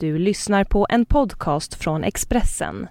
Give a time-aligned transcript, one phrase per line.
[0.00, 2.88] Du lyssnar på en podcast från Expressen.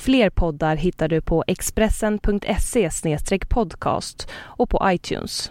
[0.00, 2.90] Fler poddar hittar du på expressen.se
[3.48, 5.50] podcast och på iTunes.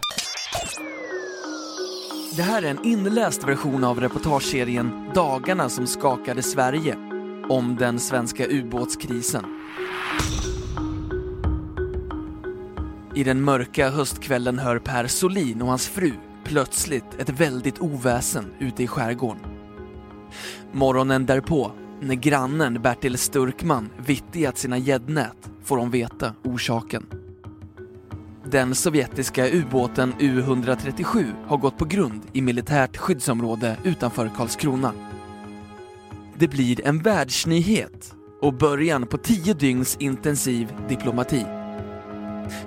[2.36, 6.94] Det här är en inläst version av reportageserien Dagarna som skakade Sverige
[7.48, 9.44] om den svenska ubåtskrisen.
[13.14, 16.12] I den mörka höstkvällen hör Per Solin och hans fru
[16.44, 19.56] plötsligt ett väldigt oväsen ute i skärgården.
[20.76, 27.06] Morgonen därpå, när grannen Bertil Sturkman vittjat sina gäddnät, får de veta orsaken.
[28.44, 34.92] Den sovjetiska ubåten U-137 har gått på grund i militärt skyddsområde utanför Karlskrona.
[36.38, 41.46] Det blir en världsnyhet och början på tio dygns intensiv diplomati.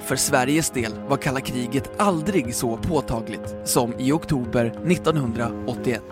[0.01, 6.03] För Sveriges del var kalla kriget aldrig så påtagligt som i oktober 1981.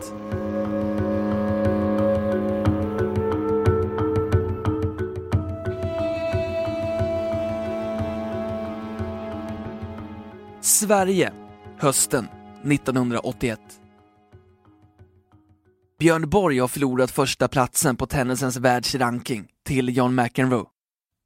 [10.67, 11.33] Sverige,
[11.77, 12.27] hösten
[12.71, 13.59] 1981.
[15.99, 20.65] Björn Borg har förlorat första platsen på tennisens världsranking till John McEnroe.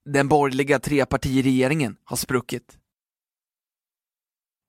[0.09, 2.77] Den borgerliga trepartiregeringen har spruckit.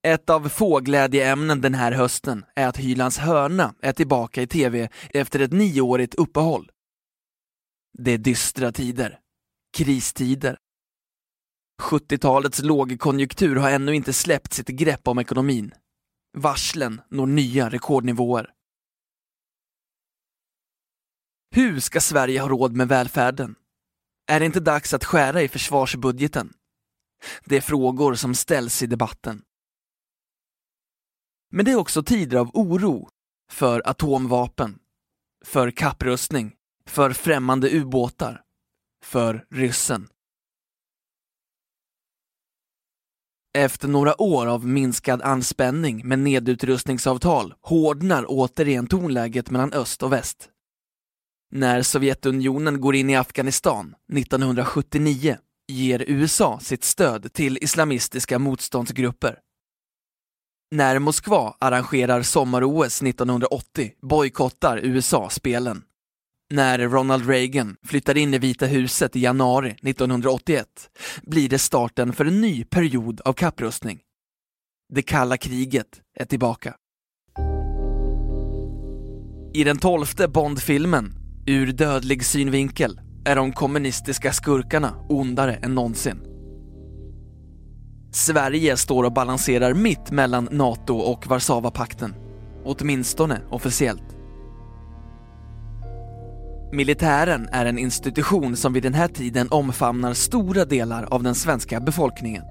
[0.07, 4.89] Ett av få glädjeämnen den här hösten är att Hylands hörna är tillbaka i tv
[5.11, 6.71] efter ett nioårigt uppehåll.
[7.99, 9.19] Det är dystra tider.
[9.77, 10.59] Kristider.
[11.83, 15.75] 70-talets lågkonjunktur har ännu inte släppt sitt grepp om ekonomin.
[16.39, 18.51] Varslen når nya rekordnivåer.
[21.55, 23.55] Hur ska Sverige ha råd med välfärden?
[24.27, 26.53] Är det inte dags att skära i försvarsbudgeten?
[27.45, 29.43] Det är frågor som ställs i debatten.
[31.51, 33.09] Men det är också tider av oro
[33.51, 34.79] för atomvapen,
[35.45, 36.55] för kapprustning,
[36.87, 38.43] för främmande ubåtar,
[39.05, 40.09] för ryssen.
[43.55, 50.49] Efter några år av minskad anspänning med nedutrustningsavtal hårdnar återigen tonläget mellan öst och väst.
[51.51, 55.37] När Sovjetunionen går in i Afghanistan 1979
[55.69, 59.39] ger USA sitt stöd till islamistiska motståndsgrupper.
[60.71, 65.85] När Moskva arrangerar sommar-OS 1980 bojkottar USA spelen.
[66.53, 70.67] När Ronald Reagan flyttar in i Vita huset i januari 1981
[71.23, 74.01] blir det starten för en ny period av kapprustning.
[74.95, 75.87] Det kalla kriget
[76.19, 76.75] är tillbaka.
[79.55, 81.15] I den tolfte Bond-filmen
[81.47, 86.23] Ur dödlig synvinkel är de kommunistiska skurkarna ondare än någonsin.
[88.13, 92.15] Sverige står och balanserar mitt mellan NATO och Warszawapakten,
[92.65, 94.22] åtminstone officiellt.
[96.75, 101.81] Militären är en institution som vid den här tiden omfamnar stora delar av den svenska
[101.81, 102.43] befolkningen.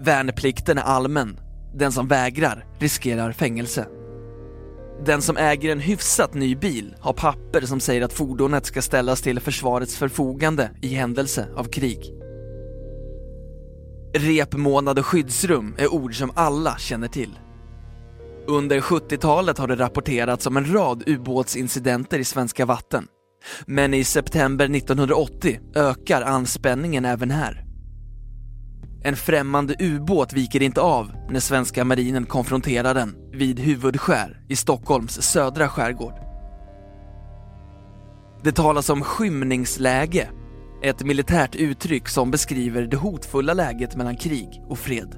[0.00, 1.40] Värnplikten är allmän,
[1.74, 3.86] den som vägrar riskerar fängelse.
[5.04, 9.22] Den som äger en hyfsat ny bil har papper som säger att fordonet ska ställas
[9.22, 12.12] till försvarets förfogande i händelse av krig.
[14.14, 17.38] Repmånad och skyddsrum är ord som alla känner till.
[18.46, 23.06] Under 70-talet har det rapporterats om en rad ubåtsincidenter i svenska vatten.
[23.66, 27.66] Men i september 1980 ökar anspänningen även här.
[29.02, 35.22] En främmande ubåt viker inte av när svenska marinen konfronterar den vid Huvudskär i Stockholms
[35.22, 36.14] södra skärgård.
[38.44, 40.28] Det talas om skymningsläge,
[40.82, 45.16] ett militärt uttryck som beskriver det hotfulla läget mellan krig och fred.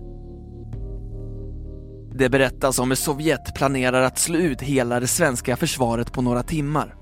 [2.15, 6.43] Det berättas om hur Sovjet planerar att slå ut hela det svenska försvaret på några
[6.43, 6.98] timmar.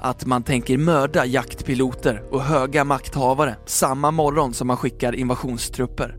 [0.00, 6.16] Att man tänker mörda jaktpiloter och höga makthavare samma morgon som man skickar invasionstrupper.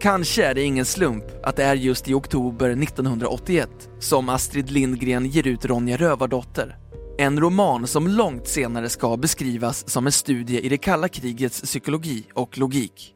[0.00, 5.26] Kanske är det ingen slump att det är just i oktober 1981 som Astrid Lindgren
[5.26, 6.76] ger ut Ronja Rövardotter.
[7.18, 12.26] En roman som långt senare ska beskrivas som en studie i det kalla krigets psykologi
[12.34, 13.14] och logik.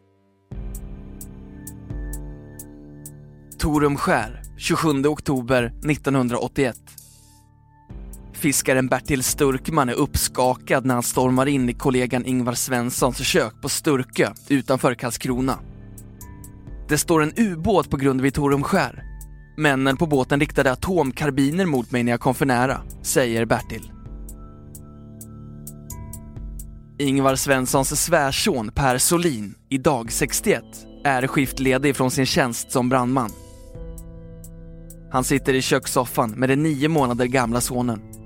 [3.58, 6.97] Torumskär, 27 oktober 1981.
[8.38, 13.68] Fiskaren Bertil Sturkman är uppskakad när han stormar in i kollegan Ingvar Svenssons kök på
[13.68, 15.58] Sturkö utanför Karlskrona.
[16.88, 19.02] Det står en ubåt på grund vid Torumskär.
[19.56, 23.92] Männen på båten riktade atomkarbiner mot mig när jag kom för nära, säger Bertil.
[26.98, 30.62] Ingvar Svenssons svärson Per Solin, idag 61,
[31.04, 33.30] är skiftledig från sin tjänst som brandman.
[35.10, 38.17] Han sitter i kökssoffan med den nio månader gamla sonen.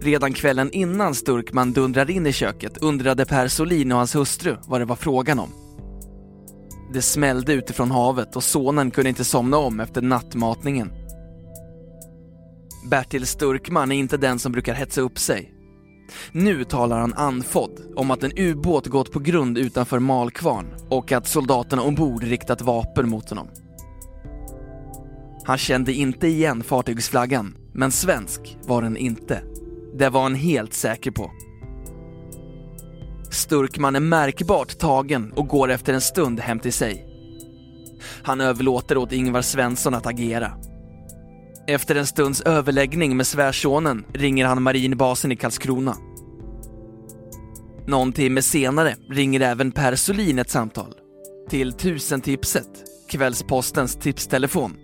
[0.00, 4.80] Redan kvällen innan Sturkman dundrar in i köket undrade Per Solin och hans hustru vad
[4.80, 5.50] det var frågan om.
[6.92, 10.92] Det smällde utifrån havet och sonen kunde inte somna om efter nattmatningen.
[12.90, 15.54] Bertil Sturkman är inte den som brukar hetsa upp sig.
[16.32, 21.26] Nu talar han andfådd om att en ubåt gått på grund utanför Malkvarn och att
[21.26, 23.48] soldaterna ombord riktat vapen mot honom.
[25.44, 29.42] Han kände inte igen fartygsflaggan, men svensk var den inte.
[29.98, 31.30] Det var han helt säker på.
[33.30, 37.06] Sturkman är märkbart tagen och går efter en stund hem till sig.
[38.22, 40.52] Han överlåter åt Ingvar Svensson att agera.
[41.66, 45.96] Efter en stunds överläggning med svärsonen ringer han marinbasen i Karlskrona.
[47.86, 50.94] Någon timme senare ringer även Per Solin ett samtal.
[51.50, 52.68] Till tusentipset,
[53.10, 54.76] Kvällspostens tipstelefon.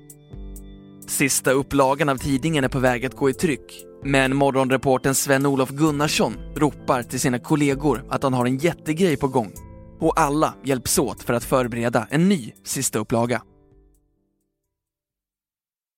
[1.07, 6.35] Sista upplagan av tidningen är på väg att gå i tryck, men morgonreporten Sven-Olof Gunnarsson
[6.57, 9.53] ropar till sina kollegor att han har en jättegrej på gång.
[10.01, 13.43] Och alla hjälps åt för att förbereda en ny sista upplaga.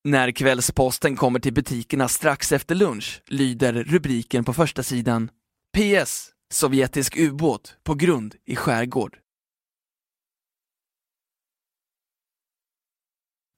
[0.05, 5.31] När Kvällsposten kommer till butikerna strax efter lunch lyder rubriken på första sidan
[5.77, 6.29] PS.
[6.53, 9.19] Sovjetisk ubåt på grund i skärgård.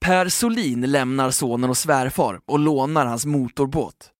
[0.05, 4.11] Per Solin lämnar sonen och svärfar och lånar hans motorbåt.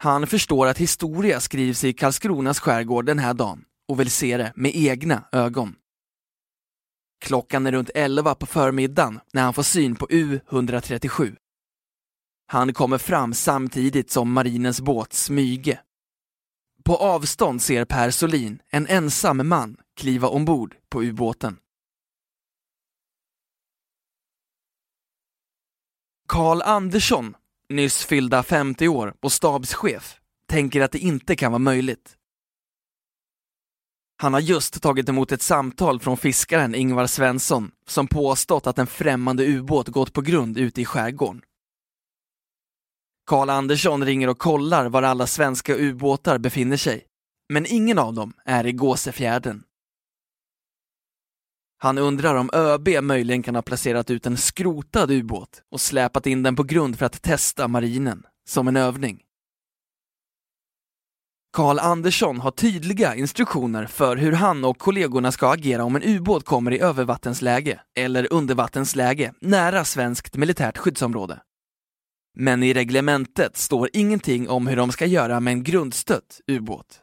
[0.00, 4.52] Han förstår att historia skrivs i Karlskronas skärgård den här dagen och vill se det
[4.56, 5.74] med egna ögon.
[7.20, 11.36] Klockan är runt 11 på förmiddagen när han får syn på U-137.
[12.46, 15.80] Han kommer fram samtidigt som marinens båt Smyge.
[16.84, 21.56] På avstånd ser Per Solin en ensam man kliva ombord på ubåten.
[26.28, 27.36] Karl Andersson,
[27.68, 32.14] nyss fyllda 50 år och stabschef, tänker att det inte kan vara möjligt.
[34.22, 38.86] Han har just tagit emot ett samtal från fiskaren Ingvar Svensson som påstått att en
[38.86, 41.42] främmande ubåt gått på grund ute i skärgården.
[43.26, 47.06] Karl Andersson ringer och kollar var alla svenska ubåtar befinner sig,
[47.52, 49.62] men ingen av dem är i Gåsefjärden.
[51.80, 56.42] Han undrar om ÖB möjligen kan ha placerat ut en skrotad ubåt och släpat in
[56.42, 59.20] den på grund för att testa marinen, som en övning.
[61.52, 66.44] Karl Andersson har tydliga instruktioner för hur han och kollegorna ska agera om en ubåt
[66.44, 71.40] kommer i övervattensläge eller undervattensläge nära svenskt militärt skyddsområde.
[72.36, 77.00] Men i reglementet står ingenting om hur de ska göra med en grundstött ubåt.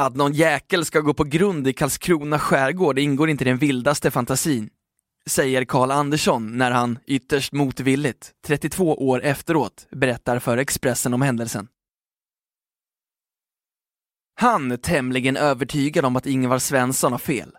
[0.00, 4.10] Att någon jäkel ska gå på grund i Karlskrona skärgård ingår inte i den vildaste
[4.10, 4.70] fantasin,
[5.26, 11.68] säger Karl Andersson när han, ytterst motvilligt, 32 år efteråt, berättar för Expressen om händelsen.
[14.34, 17.56] Han är tämligen övertygad om att Ingvar Svensson har fel.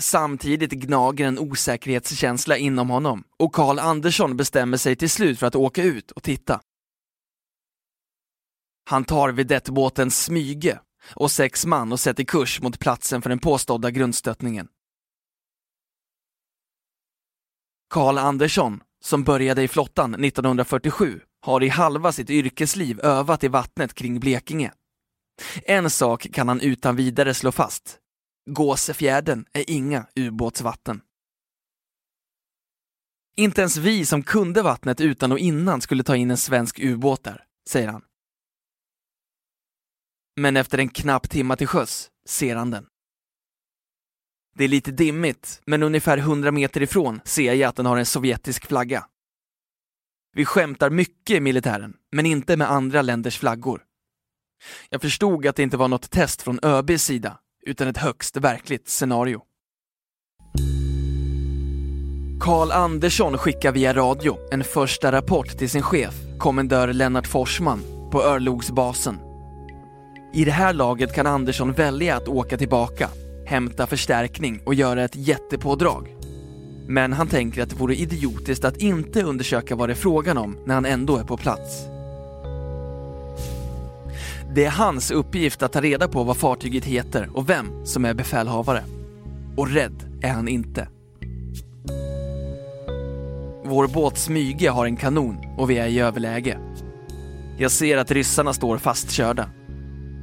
[0.00, 5.56] Samtidigt gnager en osäkerhetskänsla inom honom och Karl Andersson bestämmer sig till slut för att
[5.56, 6.60] åka ut och titta.
[8.84, 10.80] Han tar vedettbåten Smyge
[11.14, 14.68] och sex man och sätter kurs mot platsen för den påstådda grundstötningen.
[17.90, 23.94] Karl Andersson, som började i flottan 1947, har i halva sitt yrkesliv övat i vattnet
[23.94, 24.72] kring Blekinge.
[25.64, 27.98] En sak kan han utan vidare slå fast.
[28.50, 31.00] Gåsefjärden är inga ubåtsvatten.
[33.36, 37.24] Inte ens vi som kunde vattnet utan och innan skulle ta in en svensk ubåt
[37.24, 38.02] där, säger han.
[40.40, 42.86] Men efter en knapp timma till sjöss ser han den.
[44.56, 48.06] Det är lite dimmigt, men ungefär 100 meter ifrån ser jag att den har en
[48.06, 49.04] sovjetisk flagga.
[50.36, 53.82] Vi skämtar mycket i militären, men inte med andra länders flaggor.
[54.90, 58.88] Jag förstod att det inte var något test från ÖBs sida, utan ett högst verkligt
[58.88, 59.42] scenario.
[62.40, 67.82] Karl Andersson skickar via radio en första rapport till sin chef, kommendör Lennart Forsman,
[68.12, 69.29] på Örlogsbasen.
[70.32, 73.08] I det här laget kan Andersson välja att åka tillbaka,
[73.46, 76.16] hämta förstärkning och göra ett jättepådrag.
[76.86, 80.58] Men han tänker att det vore idiotiskt att inte undersöka vad det är frågan om
[80.66, 81.86] när han ändå är på plats.
[84.54, 88.14] Det är hans uppgift att ta reda på vad fartyget heter och vem som är
[88.14, 88.84] befälhavare.
[89.56, 90.88] Och rädd är han inte.
[93.64, 96.58] Vår båt Smyge har en kanon och vi är i överläge.
[97.58, 99.50] Jag ser att ryssarna står fastkörda.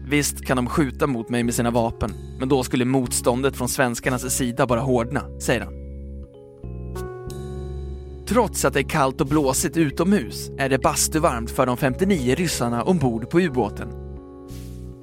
[0.10, 4.36] Visst kan de skjuta mot mig med sina vapen, men då skulle motståndet från svenskarnas
[4.36, 5.74] sida bara hårdna, säger han.
[8.28, 12.84] Trots att det är kallt och blåsigt utomhus är det bastuvarmt för de 59 ryssarna
[12.84, 13.88] ombord på ubåten.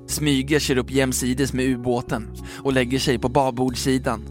[0.06, 2.28] Smyge kör upp jämsides med ubåten
[2.62, 4.22] och lägger sig på babordssidan.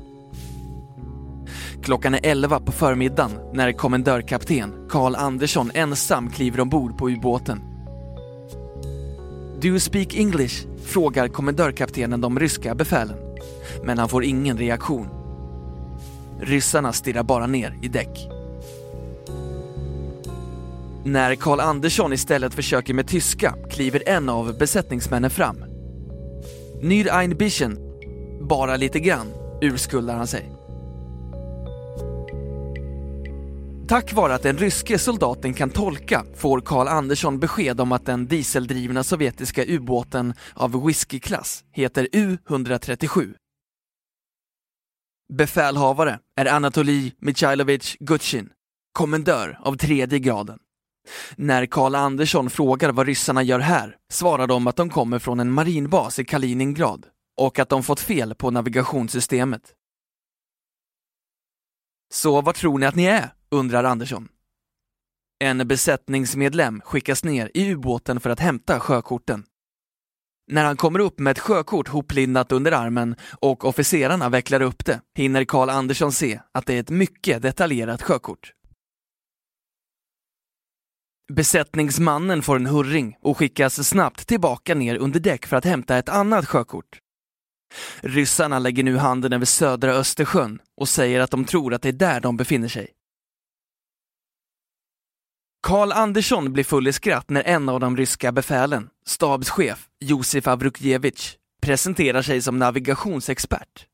[1.83, 7.72] Klockan är 11 på förmiddagen när kommendörkapten Karl Andersson ensam kliver ombord på ubåten.
[9.63, 10.67] Do you speak English?
[10.85, 13.17] frågar kommendörkaptenen de ryska befälen.
[13.83, 15.07] Men han får ingen reaktion.
[16.41, 18.27] Ryssarna stirrar bara ner i däck.
[21.05, 25.65] När Karl Andersson istället försöker med tyska kliver en av besättningsmännen fram.
[26.81, 27.77] Nyr ein bisschen,
[28.41, 29.27] bara lite grann,
[29.61, 30.52] urskuldar han sig.
[33.87, 38.27] Tack vare att den ryske soldaten kan tolka får Karl Andersson besked om att den
[38.27, 43.33] dieseldrivna sovjetiska ubåten av whiskyklass heter U-137.
[45.33, 48.49] Befälhavare är Anatolij Michailovich Gutjin,
[48.93, 50.59] kommendör av tredje graden.
[51.35, 55.51] När Karl Andersson frågar vad ryssarna gör här svarar de att de kommer från en
[55.51, 57.05] marinbas i Kaliningrad
[57.41, 59.61] och att de fått fel på navigationssystemet.
[62.13, 63.33] Så vad tror ni att ni är?
[63.53, 64.27] Undrar Andersson.
[65.39, 69.45] En besättningsmedlem skickas ner i ubåten för att hämta sjökorten.
[70.51, 75.01] När han kommer upp med ett sjökort hoplindat under armen och officerarna vecklar upp det
[75.15, 78.51] hinner Karl Andersson se att det är ett mycket detaljerat sjökort.
[81.33, 86.09] Besättningsmannen får en hurring och skickas snabbt tillbaka ner under däck för att hämta ett
[86.09, 86.99] annat sjökort.
[88.01, 91.93] Ryssarna lägger nu handen över södra Östersjön och säger att de tror att det är
[91.93, 92.87] där de befinner sig.
[95.63, 101.37] Karl Andersson blir full i skratt när en av de ryska befälen, stabschef Josef Avrukjevitj,
[101.61, 103.87] presenterar sig som navigationsexpert.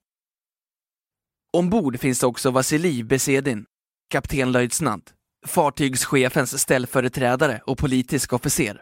[1.57, 3.65] Ombord finns också Vasilij Besedin,
[4.09, 5.13] kaptenlöjtnant,
[5.47, 8.81] fartygschefens ställföreträdare och politisk officer.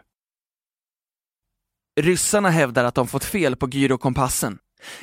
[2.00, 4.58] Ryssarna hävdar att de fått fel på gyrokompassen,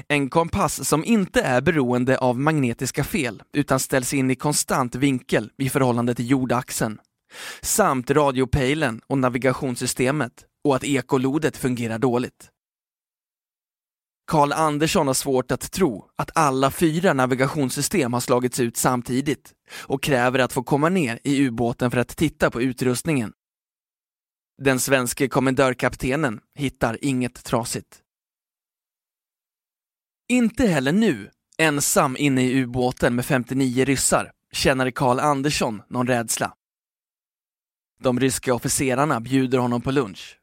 [0.08, 5.52] en kompass som inte är beroende av magnetiska fel utan ställs in i konstant vinkel
[5.58, 7.00] i förhållande till jordaxeln
[7.62, 12.50] samt radiopejlen och navigationssystemet och att ekolodet fungerar dåligt.
[14.28, 20.04] Karl Andersson har svårt att tro att alla fyra navigationssystem har slagits ut samtidigt och
[20.04, 23.34] kräver att få komma ner i ubåten för att titta på utrustningen.
[24.62, 28.02] Den svenske kommendörkaptenen hittar inget trasigt.
[30.30, 36.54] Inte heller nu, ensam inne i ubåten med 59 ryssar, känner Karl Andersson någon rädsla.
[38.00, 40.40] De ryska officerarna bjuder honom på lunch.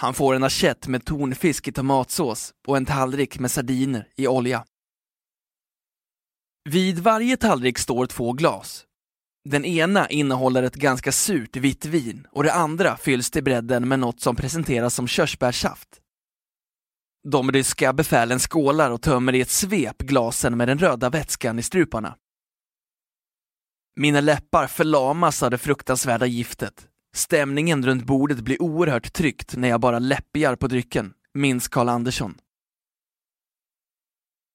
[0.00, 4.64] Han får en assiett med tonfisk i tomatsås och en tallrik med sardiner i olja.
[6.70, 8.84] Vid varje tallrik står två glas.
[9.44, 13.98] Den ena innehåller ett ganska surt vitt vin och det andra fylls till bredden med
[13.98, 15.88] något som presenteras som körsbärssaft.
[17.28, 21.62] De ryska befälen skålar och tömmer i ett svep glasen med den röda vätskan i
[21.62, 22.16] struparna.
[23.96, 26.88] Mina läppar förlamas av det fruktansvärda giftet.
[27.16, 32.34] Stämningen runt bordet blir oerhört tryckt när jag bara läppjar på drycken, minns Karl Andersson.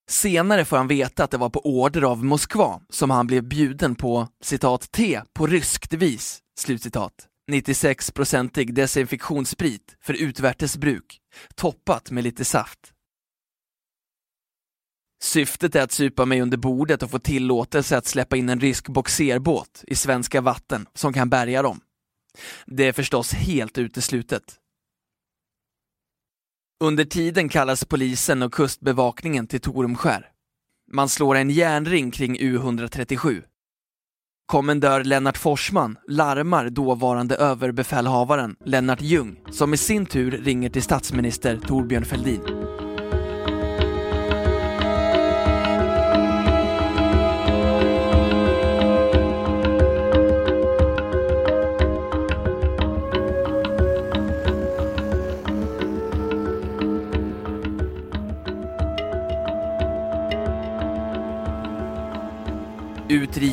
[0.10, 3.96] Senare får han veta att det var på order av Moskva som han blev bjuden
[3.96, 7.14] på citat te på ryskt vis, slutcitat.
[7.52, 11.20] 96-procentig desinfektionssprit för utvärtes bruk,
[11.56, 12.80] toppat med lite saft.
[15.22, 18.88] Syftet är att supa mig under bordet och få tillåtelse att släppa in en rysk
[18.88, 21.80] boxerbåt i svenska vatten som kan bärga dem.
[22.66, 24.56] Det är förstås helt uteslutet.
[26.84, 30.26] Under tiden kallas polisen och kustbevakningen till Torumskär.
[30.92, 33.44] Man slår en järnring kring U137.
[34.46, 41.60] Kommendör Lennart Forsman larmar dåvarande överbefälhavaren Lennart Ljung som i sin tur ringer till statsminister
[41.68, 42.42] Torbjörn Fälldin.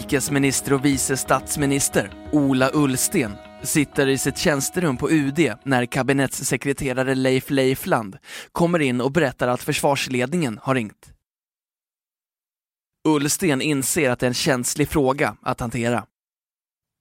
[0.06, 7.50] Utrikesminister och vice statsminister Ola Ullsten sitter i sitt tjänsterum på UD när kabinettssekreterare Leif
[7.50, 8.18] Leifland
[8.52, 11.12] kommer in och berättar att försvarsledningen har ringt.
[13.08, 16.04] Ullsten inser att det är en känslig fråga att hantera.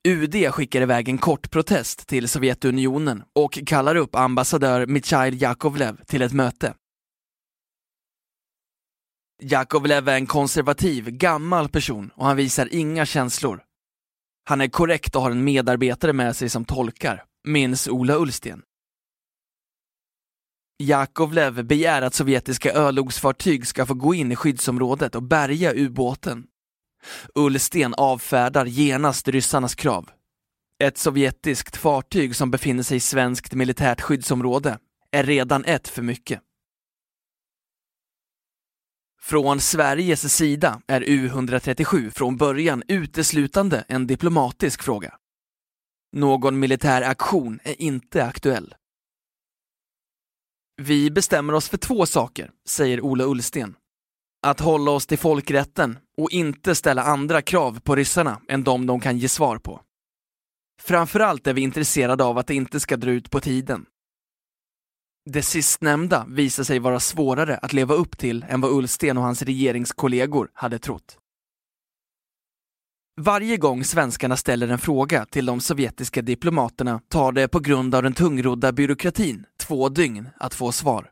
[0.07, 6.21] UD skickar iväg en kort protest till Sovjetunionen och kallar upp ambassadör Mikhail Jakovlev till
[6.21, 6.73] ett möte.
[9.41, 13.61] Jakovlev är en konservativ, gammal person och han visar inga känslor.
[14.43, 18.61] Han är korrekt och har en medarbetare med sig som tolkar, minns Ola Ullsten.
[20.77, 26.47] Jakovlev begär att sovjetiska örlogsfartyg ska få gå in i skyddsområdet och bärga ubåten.
[27.35, 30.09] Ullsten avfärdar genast ryssarnas krav.
[30.83, 34.79] Ett sovjetiskt fartyg som befinner sig i svenskt militärt skyddsområde
[35.11, 36.41] är redan ett för mycket.
[39.27, 45.15] Från Sveriges sida är U137 från början uteslutande en diplomatisk fråga.
[46.15, 48.75] Någon militär aktion är inte aktuell.
[50.81, 53.75] Vi bestämmer oss för två saker, säger Ola Ullsten.
[54.47, 58.99] Att hålla oss till folkrätten och inte ställa andra krav på ryssarna än de de
[58.99, 59.81] kan ge svar på.
[60.81, 63.85] Framförallt är vi intresserade av att det inte ska dra ut på tiden.
[65.29, 69.41] Det sistnämnda visar sig vara svårare att leva upp till än vad Ullsten och hans
[69.41, 71.17] regeringskollegor hade trott.
[73.21, 78.03] Varje gång svenskarna ställer en fråga till de sovjetiska diplomaterna tar det på grund av
[78.03, 81.11] den tungrodda byråkratin två dygn att få svar.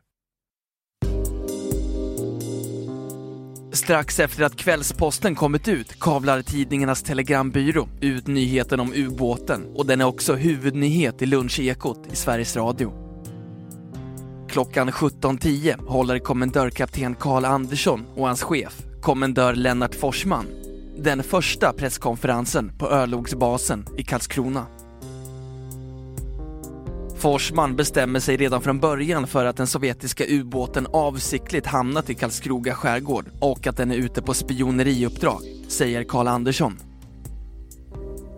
[3.72, 10.00] Strax efter att Kvällsposten kommit ut kavlar tidningarnas telegrambyrå ut nyheten om ubåten och den
[10.00, 13.03] är också huvudnyhet i Lunchekot i Sveriges Radio.
[14.54, 20.46] Klockan 17.10 håller kommendörkapten Karl Andersson och hans chef, kommendör Lennart Forsman,
[20.98, 24.66] den första presskonferensen på örlogsbasen i Karlskrona.
[27.16, 32.74] Forsman bestämmer sig redan från början för att den sovjetiska ubåten avsiktligt hamnat i Karlskroga
[32.74, 36.78] skärgård och att den är ute på spioneriuppdrag, säger Karl Andersson.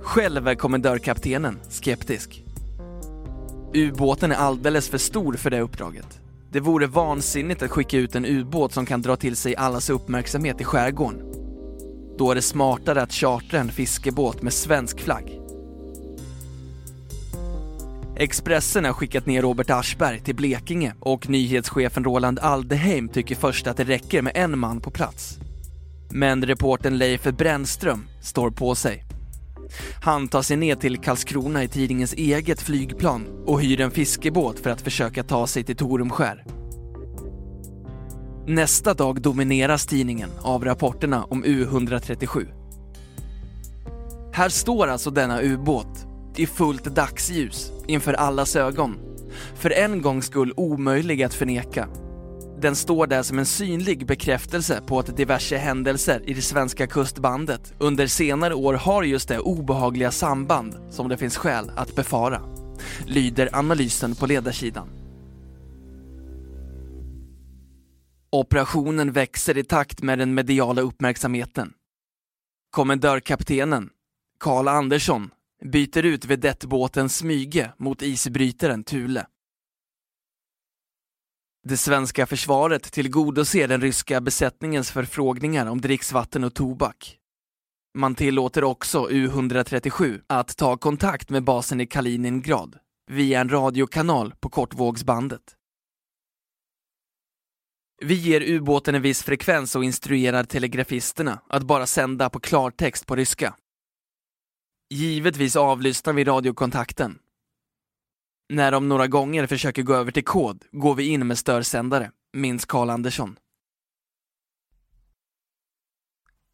[0.00, 2.45] Själv är kommendörkaptenen skeptisk.
[3.76, 6.21] Ubåten är alldeles för stor för det uppdraget.
[6.52, 10.61] Det vore vansinnigt att skicka ut en ubåt som kan dra till sig allas uppmärksamhet
[10.61, 11.23] i skärgården.
[12.18, 15.40] Då är det smartare att chartra en fiskebåt med svensk flagg.
[18.16, 23.77] Expressen har skickat ner Robert Aschberg till Blekinge och nyhetschefen Roland Aldeheim tycker först att
[23.77, 25.38] det räcker med en man på plats.
[26.11, 29.06] Men reporten Leif Brännström står på sig.
[30.02, 34.70] Han tar sig ner till Karlskrona i tidningens eget flygplan och hyr en fiskebåt för
[34.70, 36.44] att försöka ta sig till Torumskär.
[38.46, 42.46] Nästa dag domineras tidningen av rapporterna om U137.
[44.33, 48.96] Här står alltså denna ubåt i fullt dagsljus inför allas ögon.
[49.55, 51.88] För en gångs skull omöjlig att förneka.
[52.61, 57.75] Den står där som en synlig bekräftelse på att diverse händelser i det svenska kustbandet
[57.79, 62.42] under senare år har just det obehagliga samband som det finns skäl att befara.
[63.07, 64.88] Lyder analysen på ledarsidan.
[68.31, 71.73] Operationen växer i takt med den mediala uppmärksamheten.
[72.71, 73.90] Kommendörkaptenen,
[74.40, 75.31] Karl Andersson,
[75.64, 79.27] byter ut vedettbåten Smyge mot isbrytaren Thule.
[81.68, 87.18] Det svenska försvaret tillgodoser den ryska besättningens förfrågningar om dricksvatten och tobak.
[87.98, 92.79] Man tillåter också U137 att ta kontakt med basen i Kaliningrad
[93.11, 95.42] via en radiokanal på kortvågsbandet.
[98.05, 103.16] Vi ger ubåten en viss frekvens och instruerar telegrafisterna att bara sända på klartext på
[103.16, 103.55] ryska.
[104.90, 107.18] Givetvis avlyssnar vi radiokontakten.
[108.48, 112.64] När de några gånger försöker gå över till kod går vi in med störsändare, minns
[112.64, 113.37] Karl Andersson.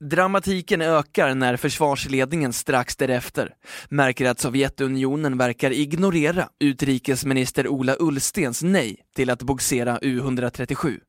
[0.04, 3.54] Dramatiken ökar när försvarsledningen strax därefter
[3.88, 11.00] märker att Sovjetunionen verkar ignorera utrikesminister Ola Ullstens nej till att bogsera U137.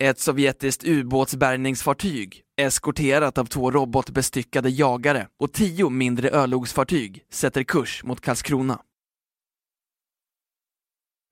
[0.00, 8.20] Ett sovjetiskt ubåtsbärgningsfartyg, eskorterat av två robotbestyckade jagare och tio mindre örlogsfartyg, sätter kurs mot
[8.20, 8.78] Karlskrona.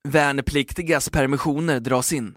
[0.06, 2.36] Värnpliktigas permissioner dras in.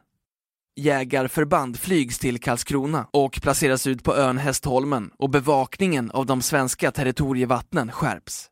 [0.75, 6.91] Jägarförband flygs till Karlskrona och placeras ut på ön Hästholmen och bevakningen av de svenska
[6.91, 8.49] territorievattnen skärps.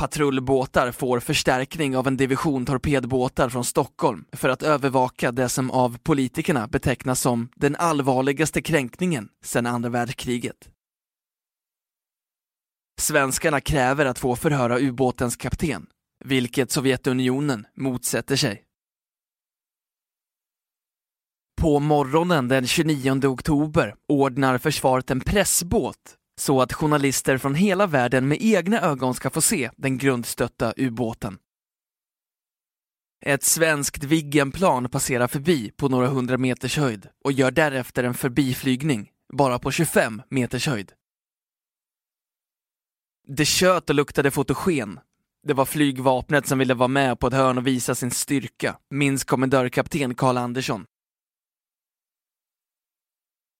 [0.00, 5.98] Patrullbåtar får förstärkning av en division torpedbåtar från Stockholm för att övervaka det som av
[5.98, 10.68] politikerna betecknas som den allvarligaste kränkningen sedan andra världskriget.
[13.00, 15.86] Svenskarna kräver att få förhöra ubåtens kapten,
[16.24, 18.64] vilket Sovjetunionen motsätter sig.
[21.60, 28.28] På morgonen den 29 oktober ordnar försvaret en pressbåt så att journalister från hela världen
[28.28, 31.38] med egna ögon ska få se den grundstötta ubåten.
[33.24, 39.10] Ett svenskt Viggenplan passerar förbi på några hundra meters höjd och gör därefter en förbiflygning,
[39.32, 40.92] bara på 25 meters höjd.
[43.28, 45.00] Det kött och luktade fotogen.
[45.46, 49.24] Det var flygvapnet som ville vara med på ett hörn och visa sin styrka, minns
[49.24, 50.86] kommendörkapten Karl Andersson.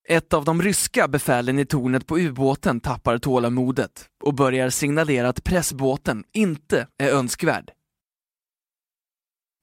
[0.08, 5.44] Ett av de ryska befälen i tornet på ubåten tappar tålamodet och börjar signalera att
[5.44, 7.72] pressbåten inte är önskvärd.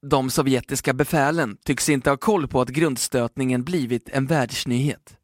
[0.07, 5.17] De sovjetiska befälen tycks inte ha koll på att grundstötningen blivit en världsnyhet.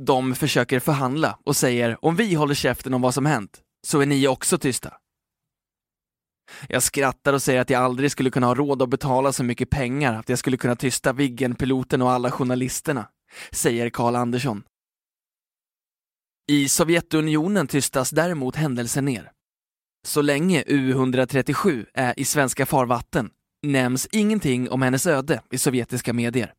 [0.00, 4.06] De försöker förhandla och säger om vi håller käften om vad som hänt så är
[4.06, 4.98] ni också tysta.
[6.68, 9.70] Jag skrattar och säger att jag aldrig skulle kunna ha råd att betala så mycket
[9.70, 13.08] pengar att jag skulle kunna tysta Viggen-piloten och alla journalisterna,
[13.52, 14.62] säger Karl Andersson.
[16.52, 19.30] I Sovjetunionen tystas däremot händelsen ner.
[20.06, 23.30] Så länge U-137 är i svenska farvatten
[23.62, 26.52] nämns ingenting om hennes öde i sovjetiska medier.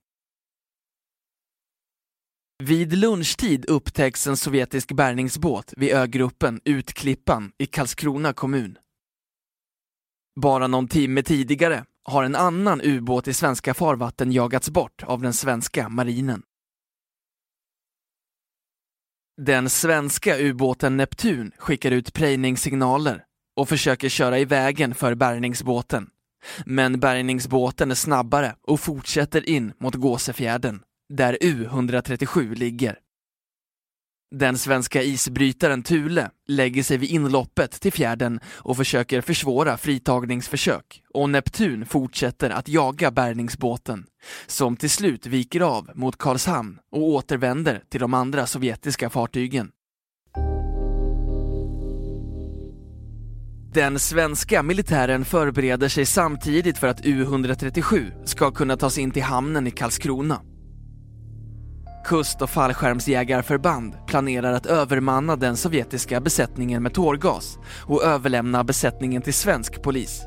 [2.63, 8.77] Vid lunchtid upptäcks en sovjetisk bärgningsbåt vid ögruppen Utklippan i Karlskrona kommun.
[10.35, 15.33] Bara någon timme tidigare har en annan ubåt i svenska farvatten jagats bort av den
[15.33, 16.43] svenska marinen.
[19.41, 23.23] Den svenska ubåten Neptun skickar ut prejningssignaler
[23.55, 26.09] och försöker köra i vägen för bärgningsbåten.
[26.65, 32.99] Men bärgningsbåten är snabbare och fortsätter in mot Gåsefjärden, där U-137 ligger.
[34.31, 41.29] Den svenska isbrytaren Thule lägger sig vid inloppet till fjärden och försöker försvåra fritagningsförsök och
[41.29, 44.05] Neptun fortsätter att jaga bärgningsbåten
[44.47, 49.71] som till slut viker av mot Karlshamn och återvänder till de andra sovjetiska fartygen.
[53.73, 59.67] Den svenska militären förbereder sig samtidigt för att U-137 ska kunna tas in till hamnen
[59.67, 60.41] i Karlskrona.
[62.05, 69.33] Kust och fallskärmsjägarförband planerar att övermanna den sovjetiska besättningen med tårgas och överlämna besättningen till
[69.33, 70.21] svensk polis.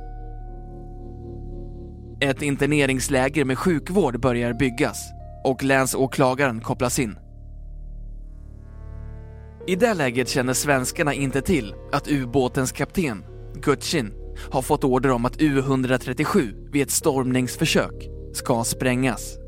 [2.21, 4.99] Ett interneringsläger med sjukvård börjar byggas
[5.45, 7.19] och länsåklagaren kopplas in.
[9.67, 14.13] I det läget känner svenskarna inte till att ubåtens kapten, Gutschin,
[14.51, 19.39] har fått order om att U-137 vid ett stormningsförsök ska sprängas.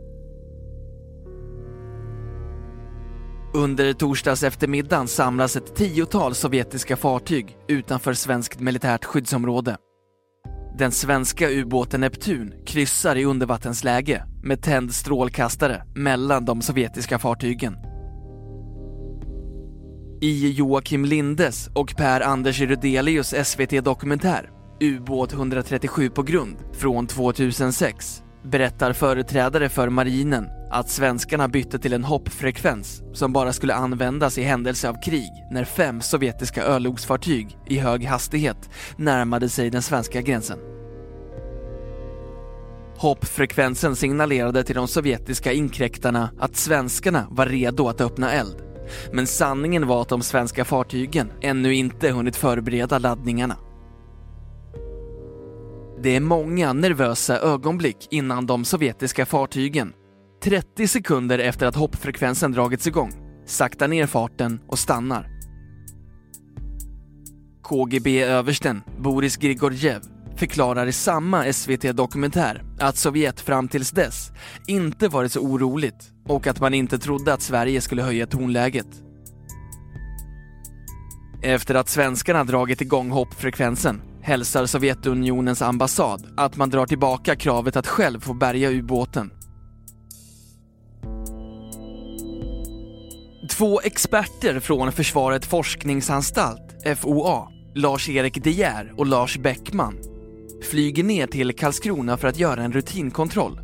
[3.55, 9.77] Under torsdags eftermiddagen samlas ett tiotal sovjetiska fartyg utanför svenskt militärt skyddsområde.
[10.79, 17.77] Den svenska ubåten Neptun kryssar i undervattensläge med tänd strålkastare mellan de sovjetiska fartygen.
[20.23, 29.69] I Joakim Lindes och Per-Anders Rydelius SVT-dokumentär Ubåt 137 på grund från 2006 berättar företrädare
[29.69, 35.03] för marinen att svenskarna bytte till en hoppfrekvens som bara skulle användas i händelse av
[35.03, 40.59] krig när fem sovjetiska örlogsfartyg i hög hastighet närmade sig den svenska gränsen.
[42.97, 48.57] Hoppfrekvensen signalerade till de sovjetiska inkräktarna att svenskarna var redo att öppna eld.
[49.13, 53.57] Men sanningen var att de svenska fartygen ännu inte hunnit förbereda laddningarna.
[56.03, 59.93] Det är många nervösa ögonblick innan de sovjetiska fartygen
[60.43, 63.13] 30 sekunder efter att hoppfrekvensen dragits igång,
[63.47, 65.29] saktar ner farten och stannar.
[67.63, 70.01] KGB-översten Boris Grigorjev
[70.37, 74.31] förklarar i samma SVT-dokumentär att Sovjet fram tills dess
[74.67, 78.89] inte varit så oroligt och att man inte trodde att Sverige skulle höja tonläget.
[81.43, 87.87] Efter att svenskarna dragit igång hoppfrekvensen hälsar Sovjetunionens ambassad att man drar tillbaka kravet att
[87.87, 89.31] själv få bärga ubåten
[93.51, 99.99] Två experter från Försvarets forskningsanstalt, FOA, Lars-Erik De Geer och Lars Bäckman,
[100.71, 103.61] flyger ner till Karlskrona för att göra en rutinkontroll.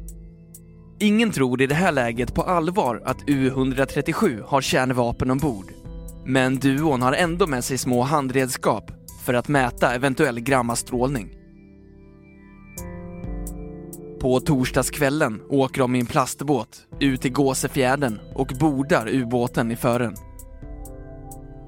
[1.00, 5.66] Ingen tror i det här läget på allvar att U-137 har kärnvapen ombord.
[6.24, 8.95] Men duon har ändå med sig små handredskap
[9.26, 11.36] för att mäta eventuell gammastrålning.
[14.20, 20.14] På torsdagskvällen åker de i en plastbåt ut till Gåsefjärden och bordar ubåten i fören.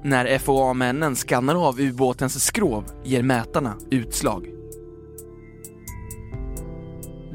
[0.03, 4.47] När FOA-männen skannar av ubåtens skrov ger mätarna utslag.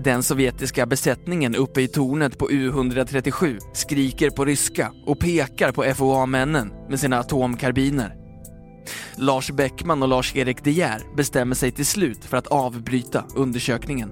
[0.04, 6.72] Den sovjetiska besättningen uppe i tornet på U-137 skriker på ryska och pekar på FOA-männen
[6.88, 8.23] med sina atomkarbiner.
[9.16, 14.10] Lars Bäckman och Lars-Erik De Geer bestämmer sig till slut för att avbryta undersökningen.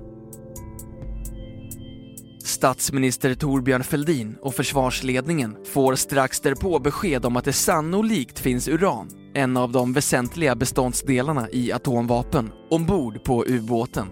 [2.45, 9.09] Statsminister Torbjörn Fälldin och försvarsledningen får strax därpå besked om att det sannolikt finns uran,
[9.35, 14.07] en av de väsentliga beståndsdelarna i atomvapen, ombord på ubåten.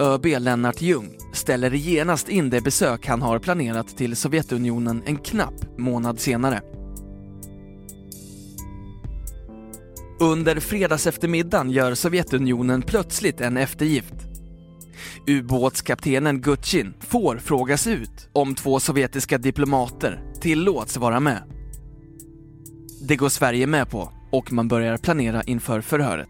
[0.00, 5.78] ÖB Lennart Ljung ställer genast in det besök han har planerat till Sovjetunionen en knapp
[5.78, 6.62] månad senare.
[10.20, 14.14] Under fredagseftermiddagen gör Sovjetunionen plötsligt en eftergift.
[15.26, 21.42] Ubåtskaptenen Gutjin får frågas ut om två sovjetiska diplomater tillåts vara med.
[23.08, 26.28] Det går Sverige med på och man börjar planera inför förhöret.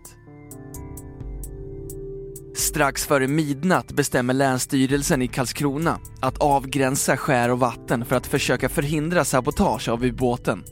[2.55, 8.69] Strax före midnatt bestämmer Länsstyrelsen i Karlskrona att avgränsa skär och vatten för att försöka
[8.69, 10.65] förhindra sabotage av ubåten.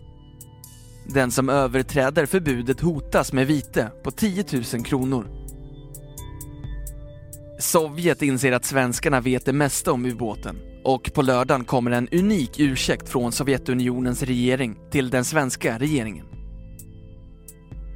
[1.09, 5.27] Den som överträder förbudet hotas med vite på 10 000 kronor.
[7.59, 12.61] Sovjet inser att svenskarna vet det mesta om ubåten och på lördagen kommer en unik
[12.61, 16.27] ursäkt från Sovjetunionens regering till den svenska regeringen.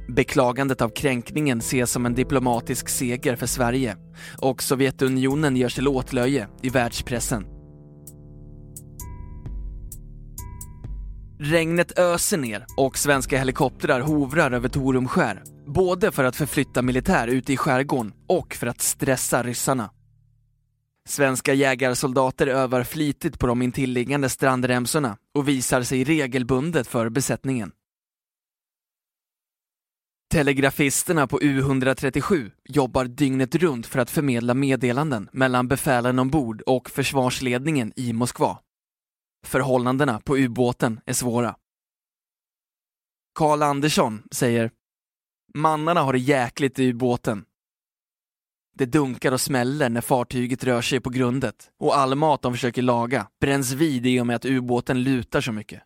[0.09, 3.97] Beklagandet av kränkningen ses som en diplomatisk seger för Sverige
[4.37, 7.60] och Sovjetunionen görs till åtlöje i världspressen.
[11.43, 15.43] Regnet öser ner och svenska helikoptrar hovrar över Torumskär.
[15.67, 19.89] Både för att förflytta militär ute i skärgården och för att stressa ryssarna.
[21.09, 27.71] Svenska jägarsoldater övar flitigt på de intilliggande strandremsorna och visar sig regelbundet för besättningen.
[30.31, 37.93] Telegrafisterna på U137 jobbar dygnet runt för att förmedla meddelanden mellan befälen ombord och försvarsledningen
[37.95, 38.57] i Moskva.
[39.43, 41.55] Förhållandena på ubåten är svåra.
[43.35, 44.71] Karl Andersson säger
[45.53, 47.45] Mannarna har det jäkligt i ubåten.
[48.73, 52.81] Det dunkar och smäller när fartyget rör sig på grundet och all mat de försöker
[52.81, 55.83] laga bränns vid i och med att ubåten lutar så mycket.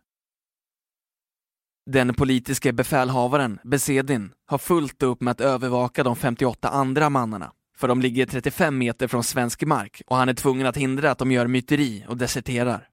[1.90, 7.88] Den politiska befälhavaren, Besedin, har fullt upp med att övervaka de 58 andra mannarna, för
[7.88, 11.32] de ligger 35 meter från svensk mark och han är tvungen att hindra att de
[11.32, 12.88] gör myteri och deserterar.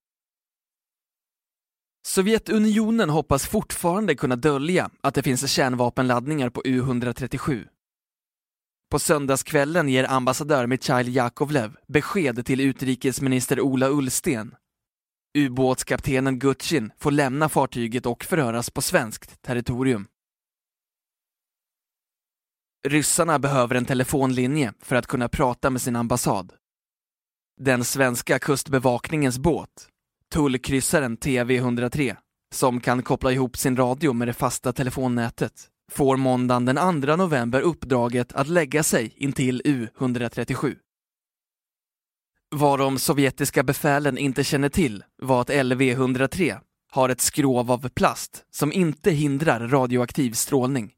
[2.05, 7.67] Sovjetunionen hoppas fortfarande kunna dölja att det finns kärnvapenladdningar på U-137.
[8.91, 14.55] På söndagskvällen ger ambassadör Mikhail Jakovlev besked till utrikesminister Ola Ullsten.
[15.37, 20.07] Ubåtskaptenen Gutjin får lämna fartyget och förhöras på svenskt territorium.
[22.87, 26.53] Ryssarna behöver en telefonlinje för att kunna prata med sin ambassad.
[27.61, 29.89] Den svenska kustbevakningens båt
[30.33, 32.15] Tullkryssaren TV103,
[32.53, 35.53] som kan koppla ihop sin radio med det fasta telefonnätet,
[35.91, 40.75] får måndagen den 2 november uppdraget att lägga sig intill U137.
[42.55, 46.59] Vad de sovjetiska befälen inte känner till var att LV103
[46.91, 50.91] har ett skrov av plast som inte hindrar radioaktiv strålning.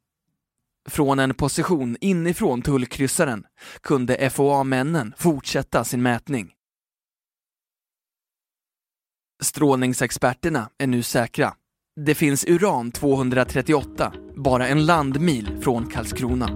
[0.89, 3.43] Från en position inifrån tullkryssaren
[3.81, 6.54] kunde FOA-männen fortsätta sin mätning.
[9.45, 11.53] Strålningsexperterna är nu säkra.
[12.05, 16.49] Det finns uran-238, bara en landmil från Karlskrona.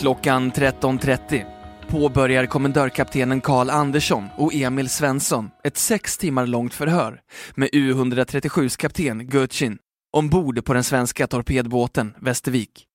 [0.00, 1.44] Klockan 13.30
[1.88, 7.20] påbörjar kommendörkaptenen Karl Andersson och Emil Svensson ett sex timmar långt förhör
[7.54, 9.78] med U137s kapten Gutjin
[10.12, 12.86] ombord på den svenska torpedbåten Västervik.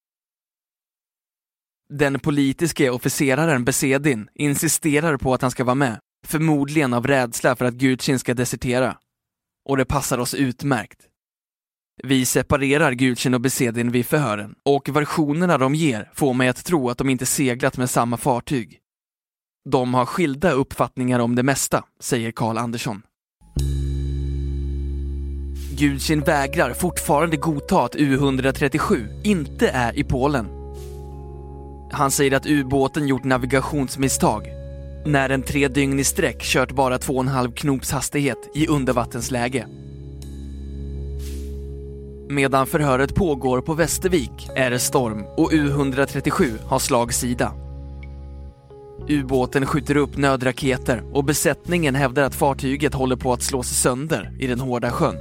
[1.90, 7.66] Den politiske officeraren Besedin insisterar på att han ska vara med, förmodligen av rädsla för
[7.66, 8.98] att Gutjin ska desertera.
[9.70, 11.00] Och det passar oss utmärkt.
[12.04, 16.90] Vi separerar Gudchen och Besedin vid förhören och versionerna de ger får mig att tro
[16.90, 18.80] att de inte seglat med samma fartyg.
[19.70, 23.02] De har skilda uppfattningar om det mesta, säger Karl Andersson.
[25.78, 30.48] Gudkin vägrar fortfarande godta att U137 inte är i Polen.
[31.92, 34.48] Han säger att ubåten gjort navigationsmisstag
[35.06, 39.68] när den tre dygn i sträck kört bara 2,5 knops hastighet i undervattensläge.
[42.30, 47.54] Medan förhöret pågår på Västervik är det storm och U137 har slagsida.
[49.10, 54.48] Ubåten skjuter upp nödraketer och besättningen hävdar att fartyget håller på att slås sönder i
[54.48, 55.16] den hårda sjön.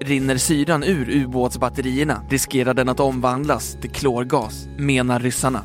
[0.00, 5.64] rinner syran ur ubåtsbatterierna riskerar den att omvandlas till klorgas, menar ryssarna.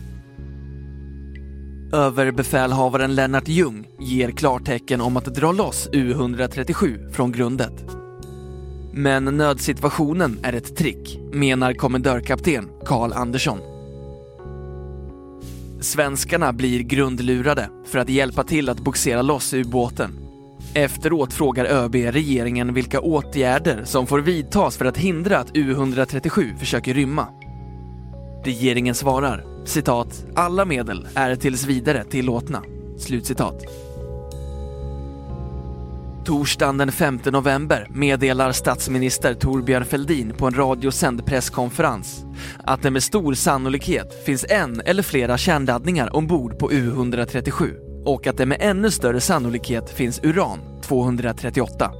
[1.93, 8.02] Överbefälhavaren Lennart Ljung ger klartecken om att dra loss U137 från grundet.
[8.95, 13.59] Men nödsituationen är ett trick, menar kommendörkapten Karl Andersson.
[15.81, 20.11] Svenskarna blir grundlurade för att hjälpa till att boxera loss ubåten.
[20.73, 26.93] Efteråt frågar ÖB regeringen vilka åtgärder som får vidtas för att hindra att U137 försöker
[26.93, 27.27] rymma.
[28.43, 32.63] Regeringen svarar citat, alla medel är tills vidare tillåtna.
[32.97, 33.63] Slutcitat.
[36.25, 42.25] Torsdagen den 5 november meddelar statsminister Torbjörn Fälldin på en radiosänd presskonferens
[42.63, 47.71] att det med stor sannolikhet finns en eller flera kärnladdningar ombord på U137
[48.05, 51.91] och att det med ännu större sannolikhet finns uran-238.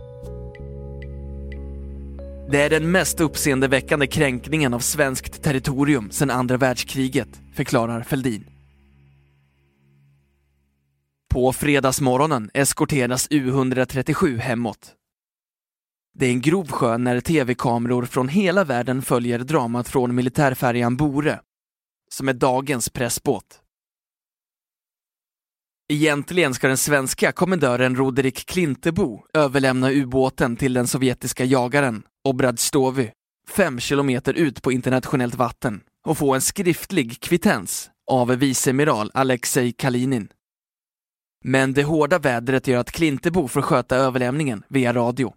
[2.51, 8.52] Det är den mest uppseendeväckande kränkningen av svenskt territorium sedan andra världskriget, förklarar Fälldin.
[11.33, 14.93] På fredagsmorgonen eskorteras U137 hemåt.
[16.19, 21.39] Det är en grov sjö när tv-kameror från hela världen följer dramat från militärfärjan Bore,
[22.11, 23.61] som är dagens pressbåt.
[25.93, 33.11] Egentligen ska den svenska kommendören Roderick Klintebo överlämna ubåten till den sovjetiska jagaren Obradstovi,
[33.49, 40.27] fem kilometer ut på internationellt vatten och få en skriftlig kvittens av viceamiral Alexej Kalinin.
[41.45, 45.34] Men det hårda vädret gör att Klintebo får sköta överlämningen via radio.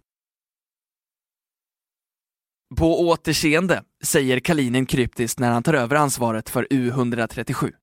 [2.77, 7.73] På återseende, säger Kalinin kryptiskt när han tar över ansvaret för U137.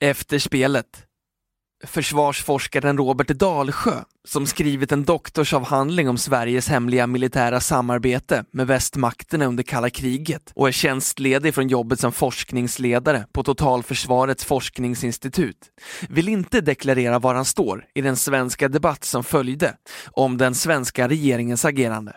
[0.00, 1.09] Efter spelet
[1.84, 3.94] försvarsforskaren Robert Dalsjö,
[4.28, 10.68] som skrivit en doktorsavhandling om Sveriges hemliga militära samarbete med västmakterna under kalla kriget och
[10.68, 15.70] är tjänstledig från jobbet som forskningsledare på Totalförsvarets forskningsinstitut,
[16.08, 21.08] vill inte deklarera var han står i den svenska debatt som följde om den svenska
[21.08, 22.16] regeringens agerande.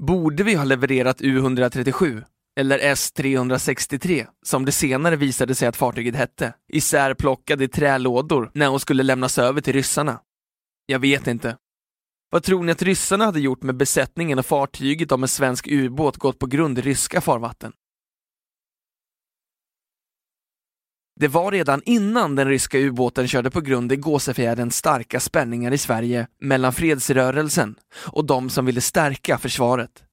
[0.00, 2.24] Borde vi ha levererat U137
[2.56, 8.80] eller S363, som det senare visade sig att fartyget hette, isärplockad i trälådor när hon
[8.80, 10.20] skulle lämnas över till ryssarna.
[10.86, 11.56] Jag vet inte.
[12.30, 16.16] Vad tror ni att ryssarna hade gjort med besättningen och fartyget om en svensk ubåt
[16.16, 17.72] gått på grund i ryska farvatten?
[21.20, 25.78] Det var redan innan den ryska ubåten körde på grund i Gåsefjärden starka spänningar i
[25.78, 30.05] Sverige mellan fredsrörelsen och de som ville stärka försvaret.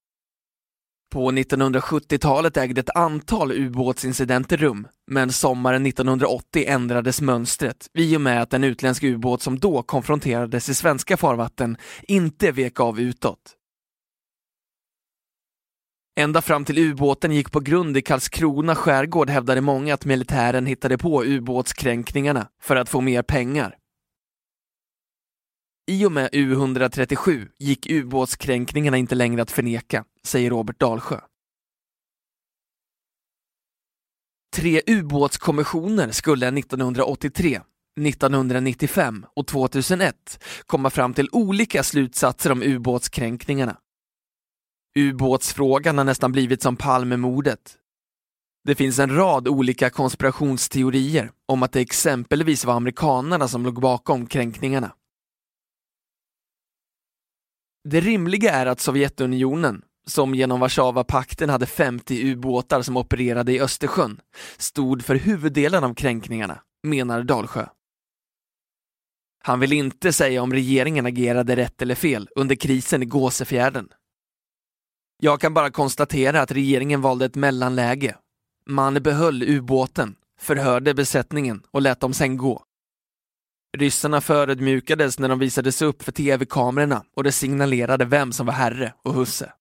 [1.13, 8.41] På 1970-talet ägde ett antal ubåtsincidenter rum, men sommaren 1980 ändrades mönstret i och med
[8.41, 13.39] att en utländsk ubåt som då konfronterades i svenska farvatten inte vek av utåt.
[16.19, 20.97] Ända fram till ubåten gick på grund i Karlskrona skärgård hävdade många att militären hittade
[20.97, 23.75] på ubåtskränkningarna för att få mer pengar.
[25.87, 31.19] I och med U137 gick ubåtskränkningarna inte längre att förneka, säger Robert Dalsjö.
[34.55, 37.61] Tre ubåtskommissioner skulle 1983,
[38.01, 43.77] 1995 och 2001 komma fram till olika slutsatser om ubåtskränkningarna.
[44.99, 47.77] Ubåtsfrågan har nästan blivit som Palmemordet.
[48.63, 54.27] Det finns en rad olika konspirationsteorier om att det exempelvis var amerikanerna som låg bakom
[54.27, 54.91] kränkningarna.
[57.89, 64.19] Det rimliga är att Sovjetunionen, som genom Warszawapakten hade 50 ubåtar som opererade i Östersjön,
[64.57, 67.65] stod för huvuddelen av kränkningarna, menar Dalsjö.
[69.43, 73.89] Han vill inte säga om regeringen agerade rätt eller fel under krisen i Gåsefjärden.
[75.17, 78.15] Jag kan bara konstatera att regeringen valde ett mellanläge.
[78.65, 82.63] Man behöll ubåten, förhörde besättningen och lät dem sen gå.
[83.77, 88.93] Ryssarna förödmjukades när de visades upp för tv-kamerorna och det signalerade vem som var herre
[89.03, 89.51] och husse.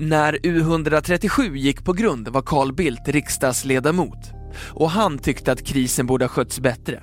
[0.00, 4.32] När U137 gick på grund var Carl Bildt riksdagsledamot
[4.70, 7.02] och han tyckte att krisen borde ha skötts bättre.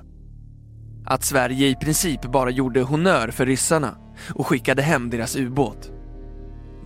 [1.06, 3.98] Att Sverige i princip bara gjorde honör för ryssarna
[4.36, 5.92] och skickade hem deras ubåt.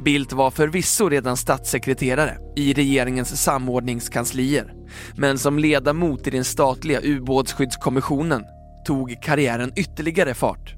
[0.06, 4.75] Bildt var förvisso redan statssekreterare i regeringens samordningskanslier,
[5.18, 8.44] men som ledamot i den statliga ubåtsskyddskommissionen
[8.86, 10.76] tog karriären ytterligare fart.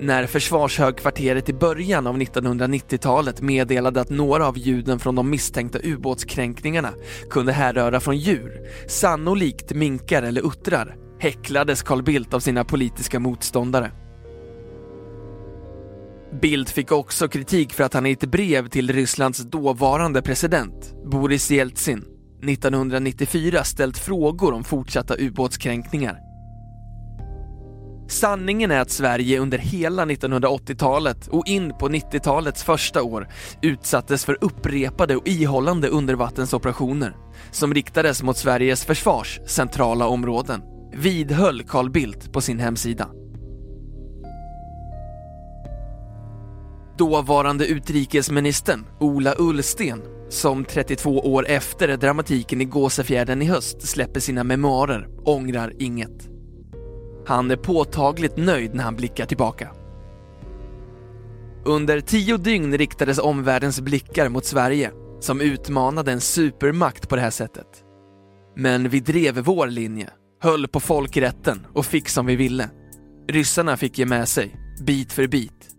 [0.00, 6.90] När försvarshögkvarteret i början av 1990-talet meddelade att några av ljuden från de misstänkta ubåtskränkningarna
[7.30, 13.90] kunde härröra från djur, sannolikt minkar eller uttrar, häcklades Carl Bildt av sina politiska motståndare.
[16.40, 21.50] Bildt fick också kritik för att han i ett brev till Rysslands dåvarande president, Boris
[21.50, 22.04] Jeltsin,
[22.42, 26.18] 1994 ställt frågor om fortsatta ubåtskränkningar.
[28.08, 33.28] Sanningen är att Sverige under hela 1980-talet och in på 90-talets första år
[33.62, 37.16] utsattes för upprepade och ihållande undervattensoperationer
[37.50, 40.62] som riktades mot Sveriges försvars centrala områden,
[40.92, 43.08] vidhöll Carl Bildt på sin hemsida.
[46.98, 54.44] Dåvarande utrikesministern Ola Ullsten, som 32 år efter dramatiken i Gåsefjärden i höst släpper sina
[54.44, 56.28] memoarer, ångrar inget.
[57.26, 59.70] Han är påtagligt nöjd när han blickar tillbaka.
[61.64, 64.90] Under tio dygn riktades omvärldens blickar mot Sverige,
[65.20, 67.84] som utmanade en supermakt på det här sättet.
[68.56, 70.10] Men vi drev vår linje,
[70.42, 72.70] höll på folkrätten och fick som vi ville.
[73.28, 75.75] Ryssarna fick ge med sig, bit för bit.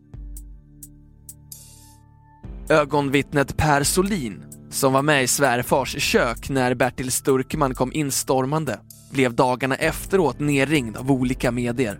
[2.69, 8.79] Ögonvittnet Per Solin, som var med i svärfars kök när Bertil Sturkman kom instormande,
[9.11, 11.99] blev dagarna efteråt nerringd av olika medier.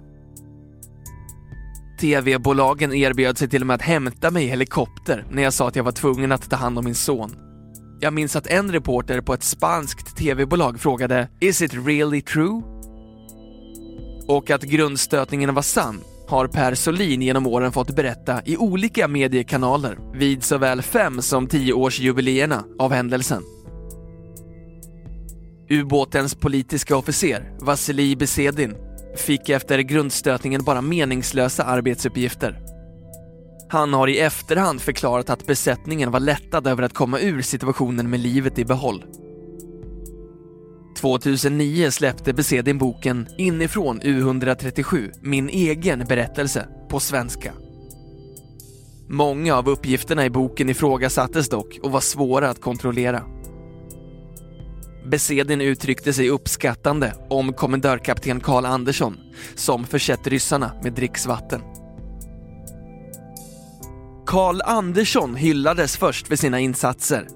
[2.00, 5.76] TV-bolagen erbjöd sig till och med att hämta mig i helikopter när jag sa att
[5.76, 7.36] jag var tvungen att ta hand om min son.
[8.00, 12.62] Jag minns att en reporter på ett spanskt TV-bolag frågade “Is it really true?”
[14.28, 19.98] och att grundstötningen var sann har Per Solin genom åren fått berätta i olika mediekanaler
[20.14, 23.44] vid såväl fem som tioårsjubileerna av händelsen.
[25.70, 28.76] Ubåtens politiska officer, Vasilij Besedin,
[29.16, 32.60] fick efter grundstötningen bara meningslösa arbetsuppgifter.
[33.70, 38.20] Han har i efterhand förklarat att besättningen var lättad över att komma ur situationen med
[38.20, 39.04] livet i behåll.
[40.98, 47.54] 2009 släppte Besedin boken Inifrån U137, min egen berättelse, på svenska.
[49.10, 53.24] Många av uppgifterna i boken ifrågasattes dock och var svåra att kontrollera.
[55.06, 59.18] Besedin uttryckte sig uppskattande om kommendörkapten Karl Andersson
[59.56, 61.62] som försett ryssarna med dricksvatten.
[64.26, 67.28] Karl Andersson hyllades först för sina insatser.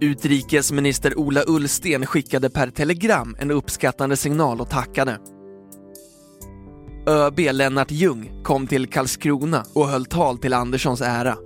[0.00, 5.18] Utrikesminister Ola Ullsten skickade per telegram en uppskattande signal och tackade.
[7.06, 11.36] ÖB Lennart Ljung kom till Karlskrona och höll tal till Anderssons ära.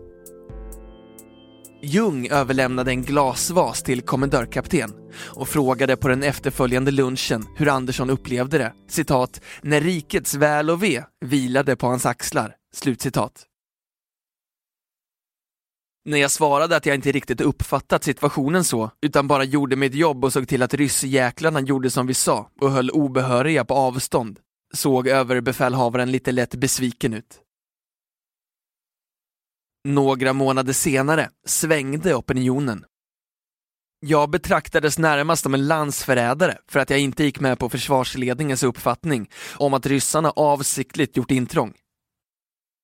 [1.82, 8.58] Ljung överlämnade en glasvas till kommendörkapten och frågade på den efterföljande lunchen hur Andersson upplevde
[8.58, 13.46] det, citat, när rikets väl och ve vilade på hans axlar, slutcitat.
[16.04, 20.24] När jag svarade att jag inte riktigt uppfattat situationen så, utan bara gjorde mitt jobb
[20.24, 24.38] och såg till att ryssjäklarna gjorde som vi sa och höll obehöriga på avstånd,
[24.74, 27.40] såg överbefälhavaren lite lätt besviken ut.
[29.88, 32.84] Några månader senare svängde opinionen.
[34.00, 39.30] Jag betraktades närmast som en landsförrädare för att jag inte gick med på försvarsledningens uppfattning
[39.56, 41.74] om att ryssarna avsiktligt gjort intrång.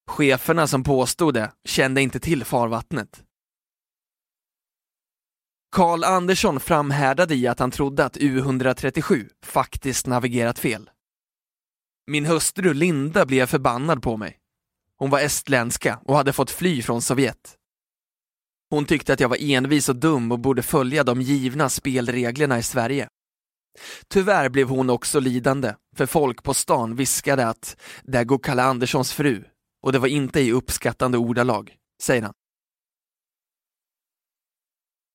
[0.09, 3.23] Cheferna som påstod det kände inte till farvattnet.
[5.73, 10.91] Karl Andersson framhärdade i att han trodde att U137 faktiskt navigerat fel.
[12.07, 14.39] Min hustru Linda blev förbannad på mig.
[14.99, 17.57] Hon var estländska och hade fått fly från Sovjet.
[18.71, 22.63] Hon tyckte att jag var envis och dum och borde följa de givna spelreglerna i
[22.63, 23.09] Sverige.
[24.09, 29.13] Tyvärr blev hon också lidande, för folk på stan viskade att där går Kalle Anderssons
[29.13, 29.45] fru
[29.83, 32.35] och det var inte i uppskattande ordalag, säger han.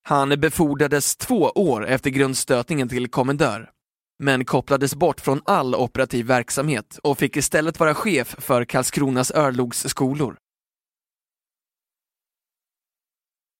[0.03, 3.72] Han befordrades två år efter grundstötningen till kommendör,
[4.20, 10.38] men kopplades bort från all operativ verksamhet och fick istället vara chef för Karlskronas örlogsskolor.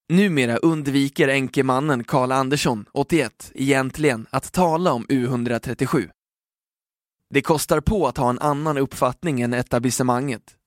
[0.10, 6.10] Numera undviker enkemannen Karl Andersson, 81, egentligen att tala om U137.
[7.30, 10.58] Det kostar på att ha en annan uppfattning än etablissemanget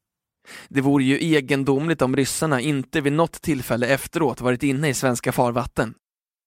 [0.68, 5.32] det vore ju egendomligt om ryssarna inte vid något tillfälle efteråt varit inne i svenska
[5.32, 5.94] farvatten.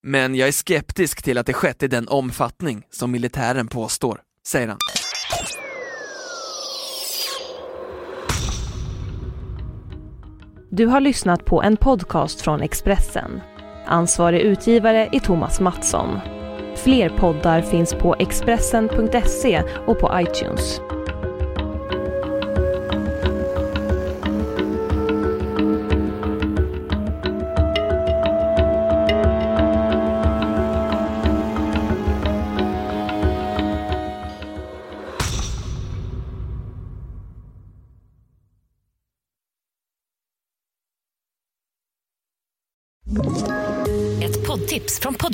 [0.04, 4.68] Men jag är skeptisk till att det skett i den omfattning som militären påstår, säger
[4.68, 4.78] han.
[10.72, 13.41] Du har lyssnat på en podcast från Expressen.
[13.86, 16.20] Ansvarig utgivare är Thomas Mattsson.
[16.76, 20.82] Fler poddar finns på Expressen.se och på iTunes.